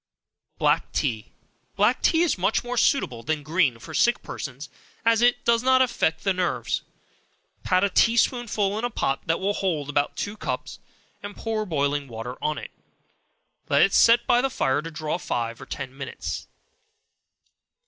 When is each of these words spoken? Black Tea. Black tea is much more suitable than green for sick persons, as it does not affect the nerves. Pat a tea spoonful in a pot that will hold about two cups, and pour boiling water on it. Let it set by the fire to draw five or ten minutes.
Black 0.57 0.91
Tea. 0.93 1.31
Black 1.75 2.01
tea 2.01 2.23
is 2.23 2.35
much 2.35 2.63
more 2.63 2.75
suitable 2.75 3.21
than 3.21 3.43
green 3.43 3.77
for 3.77 3.93
sick 3.93 4.23
persons, 4.23 4.67
as 5.05 5.21
it 5.21 5.45
does 5.45 5.61
not 5.61 5.79
affect 5.83 6.23
the 6.23 6.33
nerves. 6.33 6.81
Pat 7.63 7.83
a 7.83 7.89
tea 7.91 8.17
spoonful 8.17 8.79
in 8.79 8.83
a 8.83 8.89
pot 8.89 9.21
that 9.27 9.39
will 9.39 9.53
hold 9.53 9.91
about 9.91 10.15
two 10.17 10.35
cups, 10.35 10.79
and 11.21 11.37
pour 11.37 11.67
boiling 11.67 12.07
water 12.07 12.35
on 12.43 12.57
it. 12.57 12.71
Let 13.69 13.83
it 13.83 13.93
set 13.93 14.25
by 14.25 14.41
the 14.41 14.49
fire 14.49 14.81
to 14.81 14.89
draw 14.89 15.19
five 15.19 15.61
or 15.61 15.67
ten 15.67 15.95
minutes. 15.95 16.47